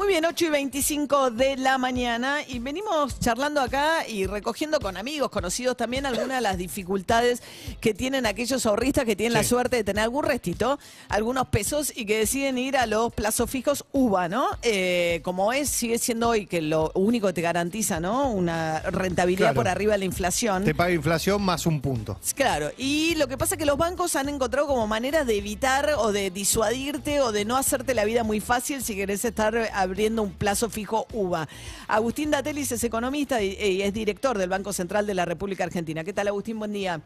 [0.00, 4.96] Muy bien, 8 y 25 de la mañana y venimos charlando acá y recogiendo con
[4.96, 7.42] amigos, conocidos también, algunas de las dificultades
[7.82, 10.78] que tienen aquellos ahorristas que tienen la suerte de tener algún restito,
[11.10, 14.46] algunos pesos y que deciden ir a los plazos fijos UVA, ¿no?
[14.62, 18.30] Eh, como es, sigue siendo hoy que lo único que te garantiza, ¿no?
[18.30, 19.54] Una rentabilidad Claro.
[19.56, 20.64] por arriba de la inflación.
[20.64, 22.18] Te paga inflación más un punto.
[22.34, 25.90] Claro, y lo que pasa es que los bancos han encontrado como maneras de evitar
[25.98, 30.22] o de disuadirte o de no hacerte la vida muy fácil si querés estar abriendo
[30.22, 31.48] un plazo fijo UVA.
[31.88, 36.04] Agustín Datelis es economista y, y es director del Banco Central de la República Argentina.
[36.04, 36.58] ¿Qué tal, Agustín?
[36.60, 37.00] Buen día.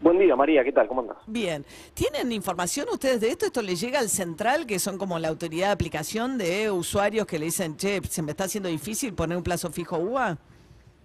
[0.00, 0.86] Buen día, María, ¿qué tal?
[0.88, 1.16] ¿Cómo andas?
[1.26, 1.64] Bien.
[1.92, 3.46] ¿Tienen información ustedes de esto?
[3.46, 7.38] ¿Esto le llega al central, que son como la autoridad de aplicación de usuarios que
[7.38, 10.38] le dicen, che, se me está haciendo difícil poner un plazo fijo UVA?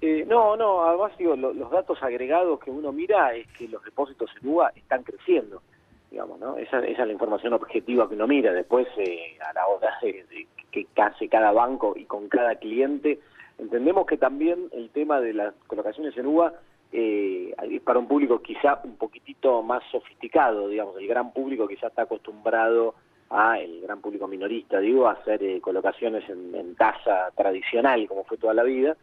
[0.01, 3.83] Eh, no, no, además digo, lo- los datos agregados que uno mira es que los
[3.83, 5.61] depósitos en UBA están creciendo,
[6.11, 6.57] digamos, ¿no?
[6.57, 8.53] Esa, esa es la información objetiva que uno mira.
[8.53, 13.19] Después, eh, a la hora de, de que hace cada banco y con cada cliente,
[13.57, 16.53] entendemos que también el tema de las colocaciones en UBA
[16.91, 21.87] eh, es para un público quizá un poquitito más sofisticado, digamos, el gran público quizá
[21.87, 22.95] está acostumbrado
[23.29, 28.23] a el gran público minorista, digo, a hacer eh, colocaciones en, en tasa tradicional como
[28.23, 28.95] fue toda la vida,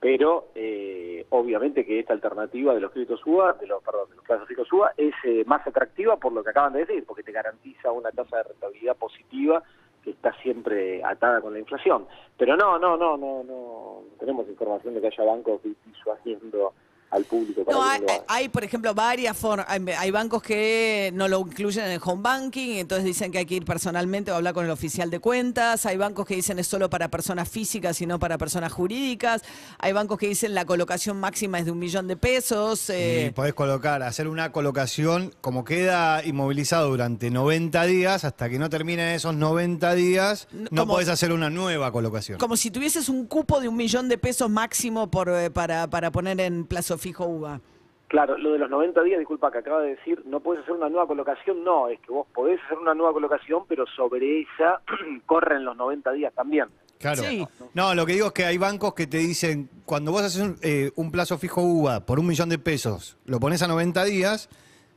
[0.00, 4.24] pero eh, obviamente que esta alternativa de los créditos UBA, de los, perdón, de los
[4.24, 7.32] plazos fijos UBA, es eh, más atractiva por lo que acaban de decir, porque te
[7.32, 9.62] garantiza una tasa de rentabilidad positiva
[10.04, 12.06] que está siempre atada con la inflación.
[12.36, 16.72] Pero no, no, no, no, no tenemos información de que haya bancos disuadiendo
[17.10, 19.66] al público para No, hay, no hay, por ejemplo, varias formas.
[19.68, 23.46] Hay, hay bancos que no lo incluyen en el home banking, entonces dicen que hay
[23.46, 25.86] que ir personalmente o hablar con el oficial de cuentas.
[25.86, 29.42] Hay bancos que dicen es solo para personas físicas y no para personas jurídicas.
[29.78, 32.90] Hay bancos que dicen la colocación máxima es de un millón de pesos.
[32.90, 38.58] eh, Y podés colocar, hacer una colocación como queda inmovilizado durante 90 días, hasta que
[38.58, 42.38] no terminen esos 90 días, no como- podés hacer una nueva colocación.
[42.38, 46.10] como si tuvieses un cupo de un millón de pesos máximo por, eh, para, para
[46.10, 47.60] poner en plazo fijo UVA.
[48.08, 50.88] Claro, lo de los 90 días, disculpa, que acaba de decir, no puedes hacer una
[50.88, 54.80] nueva colocación, no, es que vos podés hacer una nueva colocación, pero sobre esa
[55.26, 56.68] corren los 90 días también.
[56.98, 57.22] Claro.
[57.22, 57.46] Sí.
[57.74, 60.56] No, lo que digo es que hay bancos que te dicen, cuando vos haces un,
[60.62, 64.48] eh, un plazo fijo UVA por un millón de pesos, lo pones a 90 días,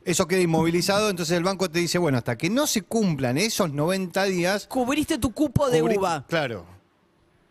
[0.04, 3.72] eso queda inmovilizado, entonces el banco te dice, bueno, hasta que no se cumplan esos
[3.72, 4.66] 90 días...
[4.66, 6.24] Cubriste tu cupo de cubrí- UVA.
[6.28, 6.64] Claro.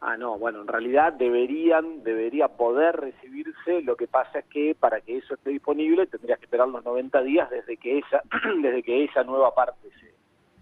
[0.04, 5.00] Ah, no, bueno, en realidad deberían, debería poder recibirse, lo que pasa es que para
[5.02, 8.24] que eso esté disponible tendrías que esperar los 90 días desde que esa,
[8.64, 10.12] desde que esa nueva parte se,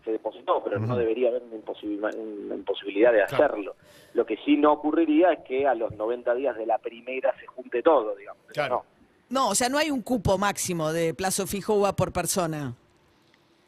[0.03, 2.13] se depositó, pero no debería haber una, imposibil-
[2.45, 3.45] una imposibilidad de Claro.
[3.45, 3.75] hacerlo.
[4.13, 7.47] Lo que sí no ocurriría es que a los 90 días de la primera se
[7.47, 8.43] junte todo, digamos.
[8.53, 8.83] Claro.
[8.83, 8.99] no.
[9.41, 12.73] No, o sea, no hay un cupo máximo de plazo fijo UVA por persona.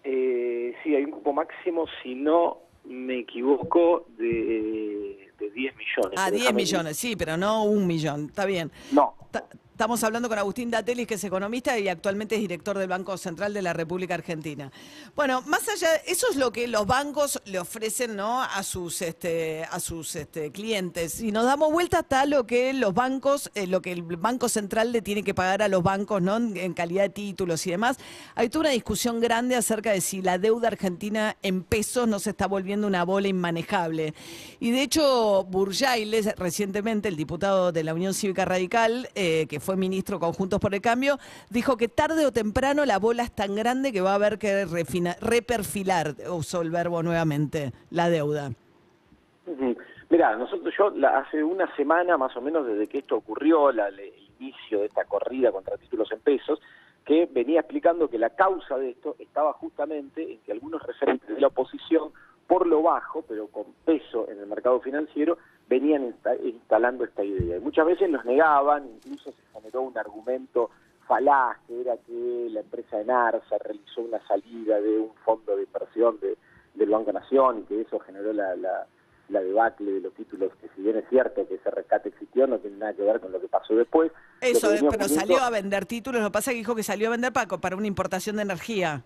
[0.03, 5.10] Eh, sí, hay un cupo máximo, si no me equivoco, de, de
[5.53, 6.19] 10 millones.
[6.19, 8.25] Ah, Pero 10 déjame- millones, sí, pero no un millón.
[8.27, 8.71] Está bien.
[8.91, 9.45] No, Ta-
[9.81, 13.51] Estamos hablando con Agustín Datelis, que es economista y actualmente es director del Banco Central
[13.51, 14.71] de la República Argentina.
[15.15, 18.43] Bueno, más allá, eso es lo que los bancos le ofrecen ¿no?
[18.43, 21.19] a sus, este, a sus este, clientes.
[21.19, 24.91] Y nos damos vuelta hasta lo que los bancos, eh, lo que el Banco Central
[24.91, 26.37] le tiene que pagar a los bancos ¿no?
[26.37, 27.97] en, calidad de títulos y demás.
[28.35, 32.29] Hay toda una discusión grande acerca de si la deuda argentina en pesos no se
[32.29, 34.13] está volviendo una bola inmanejable.
[34.59, 39.70] Y de hecho, Burjailes, recientemente, el diputado de la Unión Cívica Radical, eh, que fue
[39.77, 41.17] ministro Conjuntos por el Cambio,
[41.49, 44.65] dijo que tarde o temprano la bola es tan grande que va a haber que
[44.65, 48.51] reperfilar, uso el verbo nuevamente, la deuda.
[50.09, 53.79] Mirá, nosotros yo hace una semana más o menos desde que esto ocurrió, el
[54.39, 56.61] inicio de esta corrida contra títulos en pesos,
[57.05, 61.39] que venía explicando que la causa de esto estaba justamente en que algunos referentes de
[61.39, 62.11] la oposición,
[62.45, 65.37] por lo bajo, pero con peso en el mercado financiero,
[65.71, 67.55] venían insta- instalando esta idea.
[67.57, 70.69] Y muchas veces los negaban, incluso se generó un argumento
[71.07, 76.19] falaz, que era que la empresa Enarsa realizó una salida de un fondo de inversión
[76.19, 76.37] de,
[76.75, 78.85] del Banco Nación y que eso generó la, la,
[79.29, 82.59] la debacle de los títulos, que si bien es cierto que ese rescate existió, no
[82.59, 84.11] tiene nada que ver con lo que pasó después.
[84.41, 87.11] Eso, pero salió a vender títulos, lo que pasa es que dijo que salió a
[87.11, 89.03] vender para, para una importación de energía.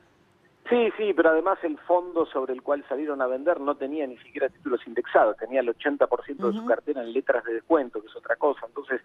[0.70, 4.18] Sí, sí, pero además el fondo sobre el cual salieron a vender no tenía ni
[4.18, 8.16] siquiera títulos indexados, tenía el 80% de su cartera en letras de descuento, que es
[8.16, 8.66] otra cosa.
[8.66, 9.02] Entonces,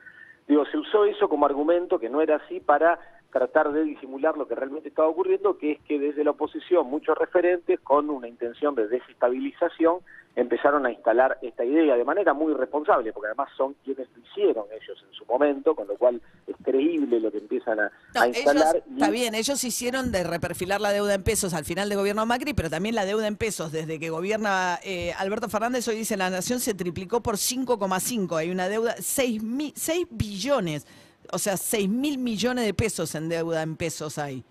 [0.49, 2.99] digo, se usó eso como argumento, que no era así, para
[3.33, 7.17] tratar de disimular lo que realmente estaba ocurriendo, que es que desde la oposición muchos
[7.17, 9.99] referentes con una intención de desestabilización
[10.37, 14.65] empezaron a instalar esta idea de manera muy responsable, porque además son quienes lo hicieron
[14.71, 18.27] ellos en su momento, con lo cual es creíble lo que empiezan a, No, a
[18.27, 18.83] ellos, instalar.
[18.89, 22.25] y- está bien, ellos hicieron de reperfilar la deuda en pesos al final de gobierno
[22.27, 26.17] Macri, pero también la deuda en pesos desde que gobierna eh, Alberto Fernández, hoy dice
[26.17, 30.87] la nación se triplicó por 5,5, hay una deuda, 6, mi- 6 billones,
[31.33, 34.45] o sea, 6 mil millones de pesos en deuda en pesos hay.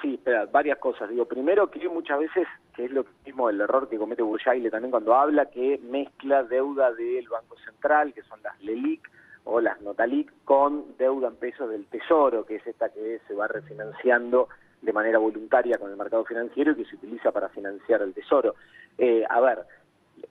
[0.00, 1.10] Sí, espera, varias cosas.
[1.10, 4.90] Digo, primero que muchas veces, que es lo mismo el error que comete Burjaile también
[4.90, 9.10] cuando habla, que mezcla deuda del Banco Central, que son las LELIC
[9.44, 13.48] o las Notalic, con deuda en pesos del Tesoro, que es esta que se va
[13.48, 14.48] refinanciando
[14.80, 18.54] de manera voluntaria con el mercado financiero y que se utiliza para financiar el Tesoro.
[18.96, 19.66] Eh, a ver,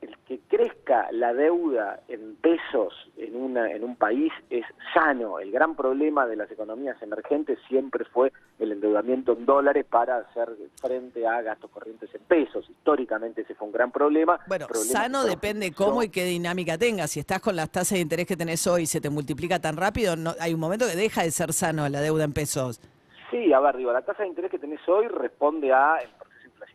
[0.02, 5.40] el que crezca la deuda en pesos en, una, en un país es sano.
[5.40, 10.50] El gran problema de las economías emergentes siempre fue el endeudamiento en dólares para hacer
[10.80, 12.70] frente a gastos corrientes en pesos.
[12.70, 14.40] Históricamente ese fue un gran problema.
[14.48, 17.12] Bueno, Problema sano depende cómo y qué dinámica tengas.
[17.12, 19.78] Si estás con las tasas de interés que tenés hoy y se te multiplica tan
[19.78, 22.80] rápido, no, hay un momento que deja de ser sano la deuda en pesos.
[23.32, 25.98] Sí, a ver, digo, la tasa de interés que tenés hoy responde a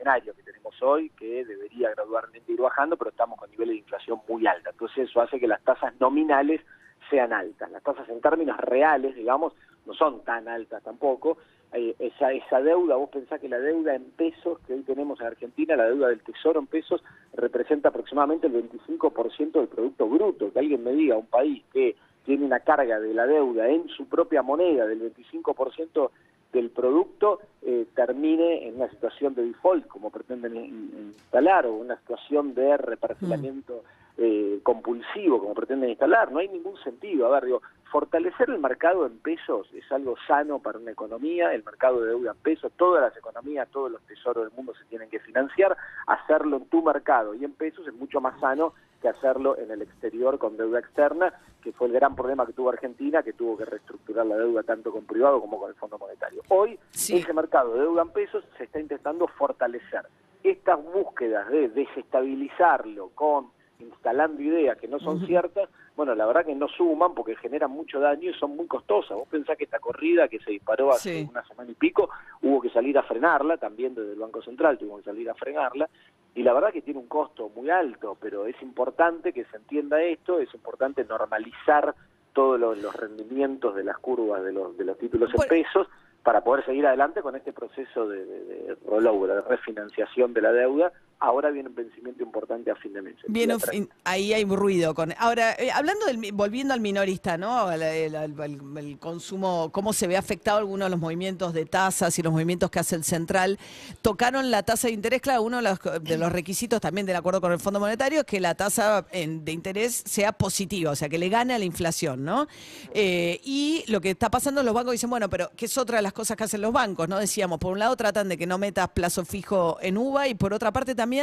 [0.05, 4.47] que tenemos hoy, que debería gradualmente ir bajando, pero estamos con niveles de inflación muy
[4.47, 4.71] alta.
[4.71, 6.61] Entonces eso hace que las tasas nominales
[7.09, 7.71] sean altas.
[7.71, 9.55] Las tasas en términos reales, digamos,
[9.87, 11.39] no son tan altas tampoco.
[11.73, 15.27] Eh, esa, esa deuda, vos pensás que la deuda en pesos que hoy tenemos en
[15.27, 17.03] Argentina, la deuda del Tesoro en pesos,
[17.33, 20.53] representa aproximadamente el 25% del Producto Bruto.
[20.53, 24.07] Que alguien me diga, un país que tiene una carga de la deuda en su
[24.07, 26.11] propia moneda del 25%
[26.55, 31.97] del producto eh, termine en una situación de default, como pretenden in- instalar, o una
[31.99, 33.85] situación de reperfilamiento
[34.17, 36.31] eh, compulsivo, como pretenden instalar.
[36.33, 37.27] No hay ningún sentido.
[37.27, 37.61] A ver, digo,
[37.91, 42.31] fortalecer el mercado en pesos es algo sano para una economía, el mercado de deuda
[42.31, 46.59] en pesos, todas las economías, todos los tesoros del mundo se tienen que financiar, hacerlo
[46.59, 48.73] en tu mercado y en pesos es mucho más sano
[49.03, 51.35] que hacerlo en el exterior con deuda externa,
[51.65, 54.93] que fue el gran problema que tuvo Argentina, que tuvo que reestructurar la deuda tanto
[54.93, 56.43] con privado como con el Fondo Monetario.
[56.49, 57.17] Hoy Sí.
[57.17, 60.03] ese mercado de deuda en pesos se está intentando fortalecer.
[60.43, 66.55] Estas búsquedas de desestabilizarlo con instalando ideas que no son ciertas, bueno, la verdad que
[66.55, 69.17] no suman porque generan mucho daño y son muy costosas.
[69.17, 71.29] Vos pensás que esta corrida que se disparó hace Sí.
[71.31, 72.11] una semana y pico,
[72.43, 75.89] hubo que salir a frenarla, también desde el Banco Central tuvimos que salir a frenarla,
[76.35, 80.03] y la verdad que tiene un costo muy alto, pero es importante que se entienda
[80.03, 81.95] esto, es importante normalizar
[82.33, 85.49] todos los, los rendimientos de las curvas de los, de los títulos en Bueno.
[85.51, 85.87] pesos
[86.25, 90.51] para poder seguir adelante con este proceso de, de, de rollover, de refinanciación de la
[90.51, 90.91] deuda.
[91.25, 93.15] Ahora viene un vencimiento importante a fin de mes.
[93.27, 93.73] el Bien, día un 30.
[93.73, 94.95] fin- ahí hay ruido.
[94.95, 97.73] con Ahora, eh, hablando del, volviendo al minorista, ¿no?
[97.73, 102.71] El, consumo, cómo se ve afectado algunos de los movimientos de tasas y los movimientos
[102.71, 103.59] que hace el central.
[104.03, 107.41] Tocaron la tasa de interés, claro, uno de los, de los requisitos también del acuerdo
[107.41, 111.09] con el Fondo Monetario es que la tasa en- de interés sea positiva, o sea,
[111.09, 112.47] que le gane a la inflación, ¿no?
[112.93, 116.03] Eh, y lo que está pasando, los bancos dicen, bueno, pero ¿qué es otra de
[116.03, 117.09] las cosas que hacen los bancos?
[117.09, 117.19] ¿no?
[117.19, 120.53] Decíamos, por un lado tratan de que no metas plazo fijo en UVA y por
[120.53, 121.14] otra parte también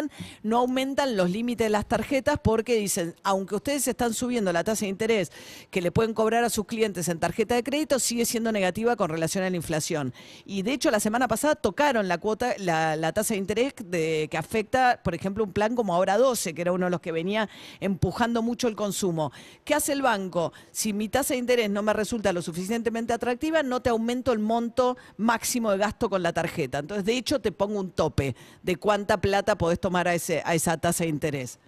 [0.43, 4.85] no aumentan los límites de las tarjetas porque dicen, aunque ustedes están subiendo la tasa
[4.85, 5.31] de interés
[5.69, 9.09] que le pueden cobrar a sus clientes en tarjeta de crédito, sigue siendo negativa con
[9.09, 10.13] relación a la inflación.
[10.45, 15.01] Y de hecho, la semana pasada tocaron la cuota, la, tasa de interés que afecta,
[15.03, 17.49] por ejemplo, un plan como ahora 12, que era uno de los que venía
[17.79, 19.31] empujando mucho el consumo.
[19.65, 20.53] ¿Qué hace el banco?
[20.71, 24.39] Si mi tasa de interés no me resulta lo suficientemente atractiva, no te aumento el
[24.39, 26.79] monto máximo de gasto con la tarjeta.
[26.79, 30.53] Entonces, de hecho, te pongo un tope de cuánta plata podés tomar a, ese, a
[30.53, 31.59] esa tasa de interés.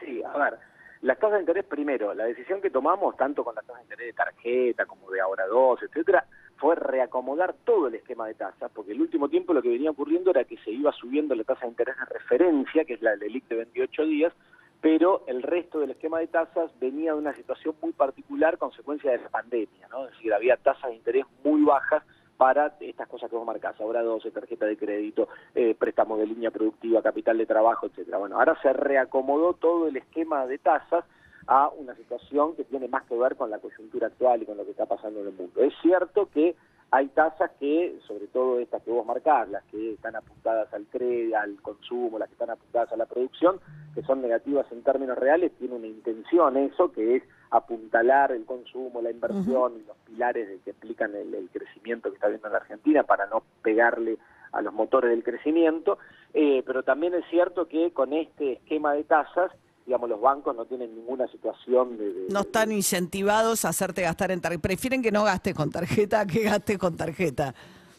[0.00, 0.58] Sí, a ver,
[1.02, 4.06] las tasas de interés primero, la decisión que tomamos, tanto con las tasas de interés
[4.06, 6.24] de tarjeta como de ahora dos, etcétera,
[6.56, 10.30] fue reacomodar todo el esquema de tasas, porque el último tiempo lo que venía ocurriendo
[10.30, 13.48] era que se iba subiendo la tasa de interés de referencia, que es la LELIC
[13.48, 14.32] de 28 días,
[14.80, 19.18] pero el resto del esquema de tasas venía de una situación muy particular consecuencia de
[19.18, 20.06] la pandemia, ¿no?
[20.06, 22.02] Es decir, había tasas de interés muy bajas
[22.38, 26.52] para estas cosas que vos marcás, ahora 12, tarjeta de crédito, eh, préstamo de línea
[26.52, 28.18] productiva, capital de trabajo, etcétera.
[28.18, 31.04] Bueno, ahora se reacomodó todo el esquema de tasas
[31.48, 34.64] a una situación que tiene más que ver con la coyuntura actual y con lo
[34.64, 35.60] que está pasando en el mundo.
[35.60, 36.54] Es cierto que
[36.90, 41.36] hay tasas que, sobre todo estas que vos marcás, las que están apuntadas al crédito,
[41.36, 43.60] al consumo, las que están apuntadas a la producción,
[43.94, 49.02] que son negativas en términos reales, tiene una intención eso, que es apuntalar el consumo,
[49.02, 52.52] la inversión y los pilares de que explican el, el crecimiento que está viendo en
[52.52, 54.18] la Argentina para no pegarle
[54.52, 55.98] a los motores del crecimiento,
[56.32, 59.50] eh, pero también es cierto que con este esquema de tasas
[59.88, 62.12] digamos, los bancos no tienen ninguna situación de...
[62.12, 64.60] de- No están incentivados a hacerte gastar en tarjeta.
[64.60, 67.54] Prefieren que no gastes con tarjeta que gastes con tarjeta.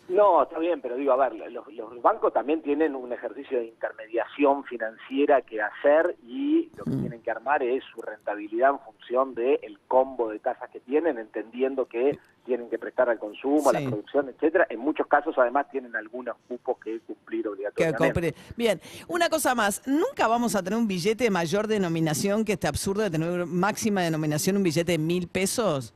[0.10, 3.68] No, está bien, pero digo, a ver, los, los bancos también tienen un ejercicio de
[3.68, 9.36] intermediación financiera que hacer y lo que tienen que armar es su rentabilidad en función
[9.36, 13.74] del el combo de tasas que tienen, entendiendo que tienen que prestar al consumo, a
[13.74, 14.66] la producción, etcétera.
[14.72, 18.34] En muchos casos, además, tienen algunos cupos que cumplir obligatoriamente.
[18.58, 19.88] Bien, una cosa más.
[19.88, 24.01] Nunca vamos a tener un billete de mayor denominación que este absurdo de tener máxima
[24.01, 25.94] denominación un billete de mil pesos.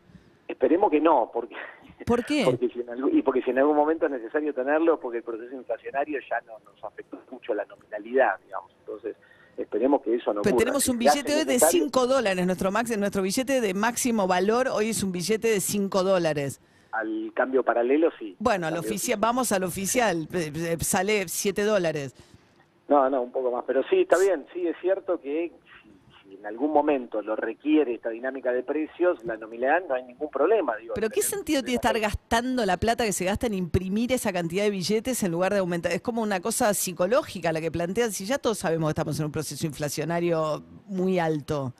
[0.47, 1.55] Esperemos que no, porque
[2.05, 2.43] ¿Por qué?
[2.45, 5.23] Porque si en algún- y porque si en algún momento es necesario tenerlo, porque el
[5.23, 8.71] proceso inflacionario ya no nos afectó mucho la nominalidad, digamos.
[8.79, 9.15] Entonces,
[9.57, 10.65] esperemos que eso no Pero ocurra.
[10.65, 12.45] tenemos un billete hoy de necesario, 5 dólares.
[12.45, 16.59] Nuestro, max, nuestro billete de máximo valor hoy es un billete de 5 dólares.
[16.91, 18.35] Al cambio paralelo, sí.
[18.39, 20.27] Bueno, al oficial, vamos al oficial.
[20.81, 22.15] Sale 7 dólares.
[22.87, 23.63] No, no, un poco más.
[23.65, 24.45] Pero sí, está bien.
[24.53, 25.51] Sí, es cierto que
[26.43, 30.75] en algún momento lo requiere esta dinámica de precios, la nominalidad no hay ningún problema.
[30.75, 34.33] Digo, Pero ¿qué sentido tiene estar gastando la plata que se gasta en imprimir esa
[34.33, 35.93] cantidad de billetes en lugar de aumentar?
[35.93, 38.11] Es como una cosa psicológica la que plantean.
[38.11, 41.73] Si ya todos sabemos que estamos en un proceso inflacionario muy alto.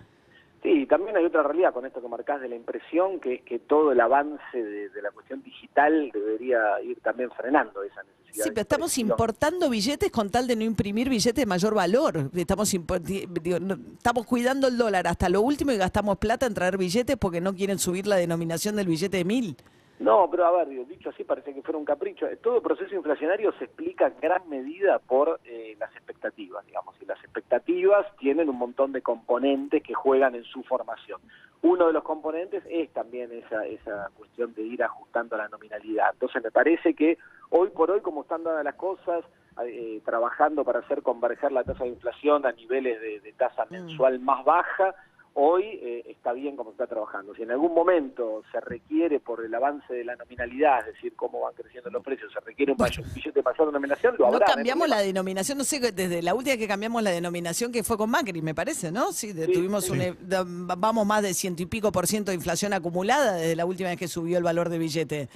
[0.64, 3.92] Sí, también hay otra realidad con esto que marcás de la impresión, que, que todo
[3.92, 8.46] el avance de, de la cuestión digital debería ir también frenando esa necesidad.
[8.46, 12.30] Sí, pero estamos importando billetes con tal de no imprimir billetes de mayor valor.
[12.34, 16.78] Estamos, digo, no- estamos cuidando el dólar hasta lo último y gastamos plata en traer
[16.78, 19.58] billetes porque no quieren subir la denominación del billete de mil.
[20.04, 22.28] No, pero a ver, digo, dicho así parece que fuera un capricho.
[22.28, 27.06] Eh, Todo proceso inflacionario se explica en gran medida por eh, las expectativas, digamos, y
[27.06, 31.22] las expectativas tienen un montón de componentes que juegan en su formación.
[31.62, 36.10] Uno de los componentes es también esa, esa cuestión de ir ajustando la nominalidad.
[36.12, 37.18] Entonces me parece que
[37.50, 39.24] hoy por hoy, como están dadas las cosas,
[39.64, 44.20] eh, trabajando para hacer converger la tasa de inflación a niveles de, de tasa mensual
[44.20, 44.96] más baja,
[45.36, 47.34] hoy eh, está bien como está trabajando.
[47.36, 51.42] Si en algún momento se requiere por el avance de la nominalidad, es decir, cómo
[51.42, 54.34] van creciendo los precios, se requiere un, mayor- un billete de mayor denominación, lo No
[54.36, 54.46] habrá.
[54.48, 58.10] cambiamos la denominación, no sé, desde la última que cambiamos la denominación que fue con
[58.12, 59.12] Macri, me parece, ¿no?
[59.12, 59.92] Sí, de- Sí, tuvimos sí.
[59.92, 63.56] un, e- da- vamos más de ciento y pico por ciento de inflación acumulada desde
[63.56, 65.30] la última vez que subió el valor de billete.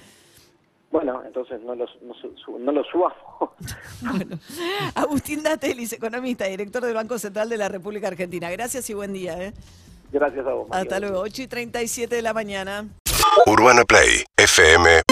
[0.90, 3.50] Bueno, entonces no, los, no, su- su- no lo subamos.
[4.00, 4.38] Bueno,
[4.94, 8.48] Agustín Datelis, economista, director del Banco Central de la República Argentina.
[8.50, 9.42] Gracias y buen día.
[9.42, 9.52] ¿eh?
[10.12, 10.68] Gracias a vos.
[10.68, 10.82] María.
[10.82, 12.86] Hasta luego, 8 y 37 de la mañana.
[13.46, 15.02] Urbana Play fm